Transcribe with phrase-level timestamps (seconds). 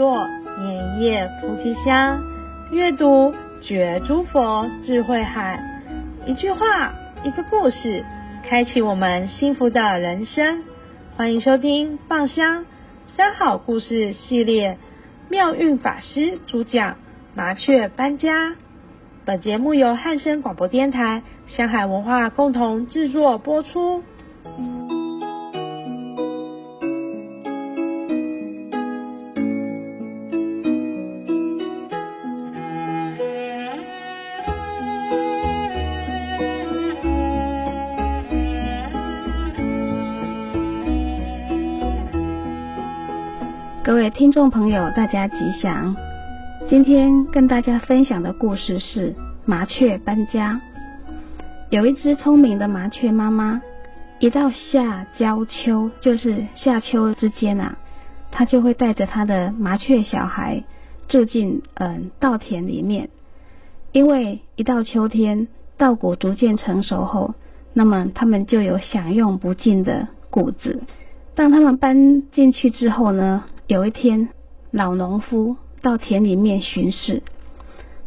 [0.00, 0.26] 作
[0.58, 2.24] 念一叶菩提香，
[2.72, 5.62] 阅读觉诸佛智慧海。
[6.24, 8.02] 一句话，一个故事，
[8.42, 10.62] 开启我们幸福的人生。
[11.18, 12.64] 欢迎收听《放香
[13.14, 14.72] 三好故事系列》，
[15.28, 16.92] 妙运法师主讲
[17.34, 18.48] 《麻雀搬家》。
[19.26, 24.02] 本节目由汉声广播电台、香海文化共同制作播出。
[44.10, 45.94] 听众朋友，大家吉祥。
[46.68, 50.60] 今天跟大家分享的故事是麻雀搬家。
[51.70, 53.62] 有一只聪明的麻雀妈妈，
[54.18, 57.78] 一到夏交秋，就是夏秋之间啊，
[58.32, 60.64] 她就会带着她的麻雀小孩
[61.08, 63.10] 住进嗯稻田里面。
[63.92, 67.34] 因为一到秋天，稻谷逐渐成熟后，
[67.72, 70.82] 那么他们就有享用不尽的谷子。
[71.36, 74.30] 当他们搬进去之后呢，有一天，
[74.72, 75.56] 老农夫。
[75.80, 77.22] 到田里面巡视，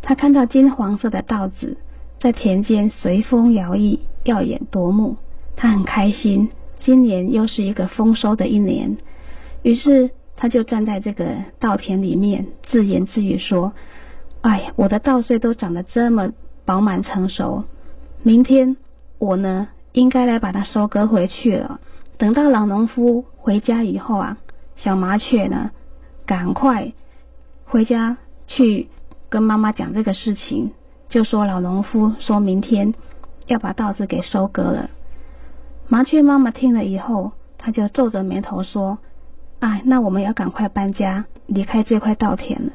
[0.00, 1.76] 他看到金黄色的稻子
[2.18, 5.16] 在田间随风摇曳，耀眼夺目。
[5.56, 6.48] 他很开心，
[6.80, 8.96] 今年又是一个丰收的一年。
[9.62, 13.74] 于是他就站在这个稻田里面，自言自语说
[14.40, 16.32] ：“哎，我的稻穗都长得这么
[16.64, 17.64] 饱满成熟，
[18.22, 18.78] 明天
[19.18, 21.80] 我呢，应该来把它收割回去了。”
[22.18, 24.38] 等到老农夫回家以后啊，
[24.82, 25.70] 小麻雀呢，
[26.26, 26.92] 赶快。
[27.64, 28.88] 回家去
[29.28, 30.72] 跟妈妈讲这个事情，
[31.08, 32.94] 就说老农夫说明天
[33.46, 34.90] 要把稻子给收割了。
[35.86, 38.98] 麻雀妈妈听了以后，她就皱着眉头说
[39.60, 42.72] ：“哎，那我们要赶快搬家，离开这块稻田了。”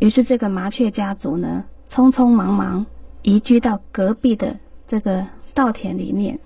[0.00, 2.86] 于是这个麻雀家族呢，匆匆忙忙
[3.22, 4.56] 移居到隔壁的
[4.88, 6.38] 这个稻田里面。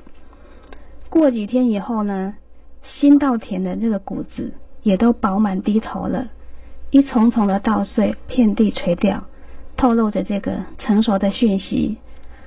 [1.09, 2.35] 过几天以后呢，
[2.83, 6.29] 新稻田的这个谷子也都饱满低头了。
[6.91, 9.25] 一丛丛的稻穗遍地垂掉，
[9.77, 11.97] 透露着这个成熟的讯息。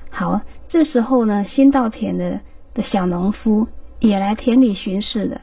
[0.09, 2.41] 好，这时候呢，新稻田的
[2.73, 3.67] 的小农夫
[3.99, 5.41] 也来田里巡视了。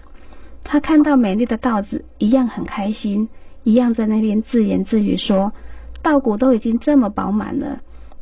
[0.65, 3.29] 他看到美丽的稻子，一样很开心，
[3.65, 5.53] 一样在那边自言自语说
[6.03, 7.81] ：“稻谷都已经这么饱满了，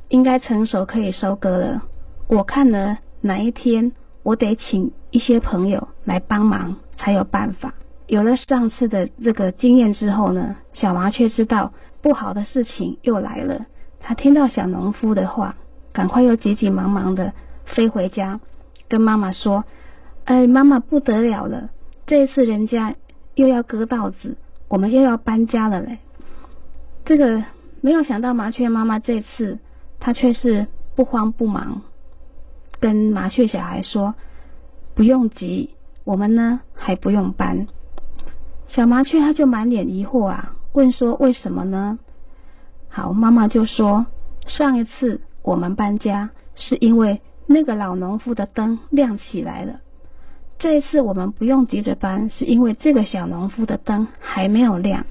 [0.09, 1.83] 应该成熟可以收割了。
[2.27, 3.93] 我看呢，哪一天
[4.23, 7.75] 我得请一些朋友来帮忙，才有办法。”
[8.11, 11.73] 有了上次的这个经验之后呢，小麻雀知道
[12.03, 13.67] 不好的事情又来了。
[14.01, 15.55] 他听到小农夫的话，
[15.93, 17.33] 赶快又急急忙忙的
[17.67, 18.41] 飞回家，
[18.89, 19.65] 跟妈妈说
[20.27, 21.71] ：“哎，妈妈不得了了，
[22.05, 22.97] 这次人家
[23.37, 25.99] 又要割稻子，我们又要搬家了嘞。”
[27.07, 27.45] 这个
[27.81, 29.61] 没有想到，麻雀妈妈这次
[30.01, 30.67] 她却是
[30.97, 31.83] 不慌不忙，
[32.81, 34.17] 跟麻雀小孩说
[34.97, 37.69] ：“不用急，我们呢还不用搬。”
[38.71, 41.99] 小麻雀它就满脸疑惑啊，问说：“为什么呢？”
[42.89, 44.07] 好，妈妈就说
[44.47, 49.81] ：“上一次我们搬家是因为那个老农夫的灯亮起来了，
[50.61, 55.05] 这一次我们不用急着搬，是因为这个小农夫的灯还没有亮。”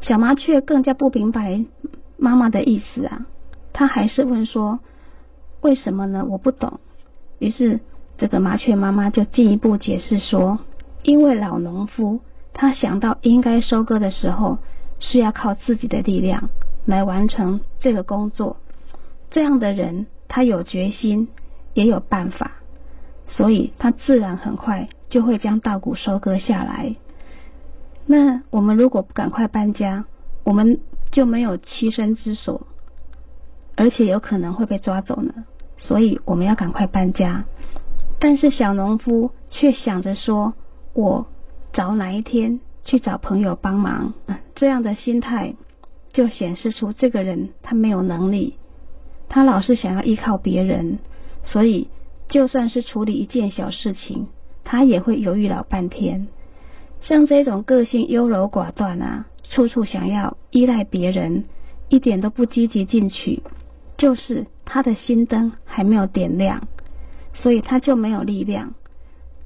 [0.00, 1.64] 小麻雀更加不明白
[2.16, 3.26] 妈妈的意思啊，
[3.72, 4.78] 他还是问说
[5.62, 6.24] ：“为什么呢？
[6.28, 6.78] 我不懂。”
[7.40, 7.80] 于是
[8.18, 10.60] 这个麻雀妈妈就进一步解释说
[11.02, 12.20] ：“因为老农夫。”
[12.54, 14.58] 他想到应该收割的时候
[15.00, 16.50] 是要靠自己的力量
[16.86, 18.58] 来完成这个工作，
[19.30, 21.28] 这样的人他有决心
[21.74, 22.52] 也有办法，
[23.26, 26.94] 所以他自然很快就会将稻谷收割下来。
[28.06, 30.04] 那我们如果不赶快搬家，
[30.44, 30.78] 我们
[31.10, 32.68] 就没有栖身之所，
[33.76, 35.44] 而且有可能会被抓走呢。
[35.76, 37.46] 所以我们要赶快搬家。
[38.20, 40.54] 但是小农夫却想着说
[40.94, 41.26] ：“我。”
[41.74, 44.14] 找哪一天去找朋友帮忙，
[44.54, 45.56] 这样的心态
[46.12, 48.54] 就显示出这个人他没有能力，
[49.28, 51.00] 他老是想要依靠别人，
[51.42, 51.88] 所以
[52.28, 54.28] 就算是处理一件小事情，
[54.62, 56.28] 他也会犹豫老半天。
[57.00, 61.46] 像这种个性优柔寡断啊，处处想要依赖别人，
[61.88, 63.42] 一点都不积极进取，
[63.96, 66.68] 就是他的心灯还没有点亮，
[67.32, 68.74] 所以他就没有力量。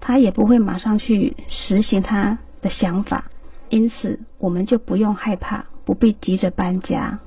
[0.01, 3.31] 他也不会马上去实行他的想法，
[3.69, 7.21] 因此我们就不用害怕，不必急着搬家。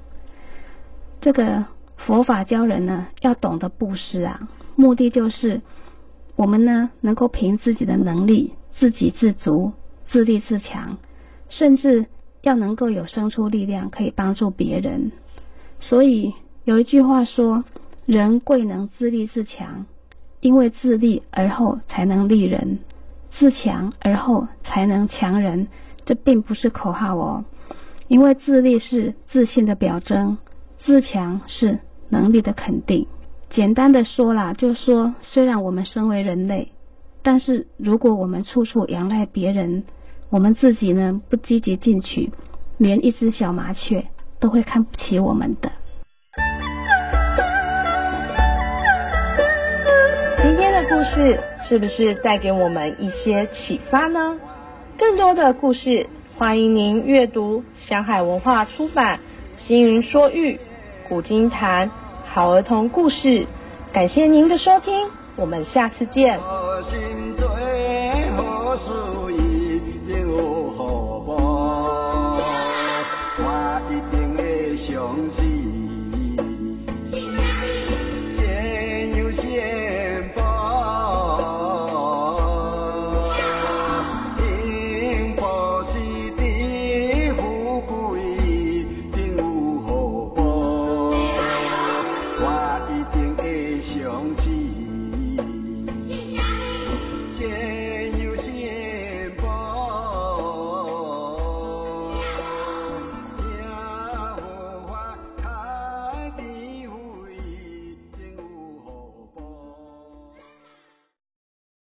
[1.19, 1.65] 这个
[1.97, 5.61] 佛法教人呢，要懂得布施啊，目的就是
[6.35, 9.73] 我们呢能够凭自己的能力，自给自足、
[10.07, 10.97] 自立自强，
[11.49, 12.07] 甚至
[12.41, 15.11] 要能够有生出力量，可以帮助别人。
[15.79, 16.33] 所以
[16.63, 17.63] 有一句话说
[18.07, 19.85] ：“人贵能自立自强，
[20.41, 22.79] 因为自立而后才能立人，
[23.31, 25.69] 自强而后才能强人。”
[26.03, 27.45] 这并不是口号哦，
[28.07, 30.39] 因为自立是自信的表征，
[30.79, 31.79] 自强是
[32.09, 33.05] 能力的肯定。
[33.51, 36.71] 简单的说啦，就说，虽然我们身为人类，
[37.21, 39.83] 但是如果我们处处仰赖别人，
[40.31, 42.31] 我们自己呢，不积极进取，
[42.79, 44.07] 连一只小麻雀
[44.39, 45.71] 都会看不起我们的。
[51.01, 54.37] 故事是不是带给我们一些启发呢？
[54.99, 56.05] 更多的故事，
[56.37, 59.19] 欢迎您阅读香海文化出版
[59.67, 60.59] 《星云说玉
[61.09, 61.87] 古今谈》
[62.27, 63.47] 好儿童故事。
[63.91, 66.39] 感谢您的收听，我们下次见。